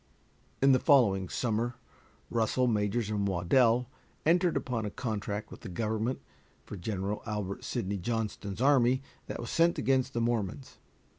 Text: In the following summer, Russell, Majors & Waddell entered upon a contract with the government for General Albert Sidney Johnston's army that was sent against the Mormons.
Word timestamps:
In 0.63 0.71
the 0.71 0.79
following 0.79 1.29
summer, 1.29 1.75
Russell, 2.31 2.65
Majors 2.65 3.13
& 3.13 3.13
Waddell 3.13 3.87
entered 4.25 4.57
upon 4.57 4.83
a 4.83 4.89
contract 4.89 5.51
with 5.51 5.61
the 5.61 5.69
government 5.69 6.21
for 6.63 6.75
General 6.75 7.21
Albert 7.27 7.63
Sidney 7.63 7.99
Johnston's 7.99 8.61
army 8.63 9.03
that 9.27 9.39
was 9.39 9.51
sent 9.51 9.77
against 9.77 10.13
the 10.13 10.19
Mormons. 10.21 10.79